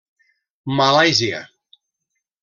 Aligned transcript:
Malàisia. 0.77 1.41